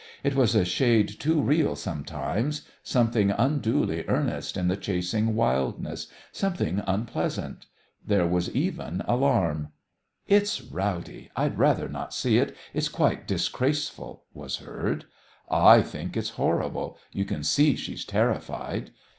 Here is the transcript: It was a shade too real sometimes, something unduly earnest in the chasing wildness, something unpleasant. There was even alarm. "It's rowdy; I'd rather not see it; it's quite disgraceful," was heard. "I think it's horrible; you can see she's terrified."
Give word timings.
It 0.23 0.33
was 0.33 0.55
a 0.55 0.65
shade 0.65 1.09
too 1.19 1.39
real 1.43 1.75
sometimes, 1.75 2.63
something 2.81 3.29
unduly 3.29 4.03
earnest 4.07 4.57
in 4.57 4.67
the 4.67 4.75
chasing 4.75 5.35
wildness, 5.35 6.07
something 6.31 6.81
unpleasant. 6.87 7.67
There 8.03 8.25
was 8.25 8.49
even 8.49 9.03
alarm. 9.07 9.73
"It's 10.25 10.59
rowdy; 10.59 11.29
I'd 11.35 11.59
rather 11.59 11.87
not 11.87 12.15
see 12.15 12.39
it; 12.39 12.57
it's 12.73 12.89
quite 12.89 13.27
disgraceful," 13.27 14.23
was 14.33 14.55
heard. 14.57 15.05
"I 15.51 15.83
think 15.83 16.17
it's 16.17 16.31
horrible; 16.31 16.97
you 17.11 17.23
can 17.23 17.43
see 17.43 17.75
she's 17.75 18.03
terrified." 18.03 18.89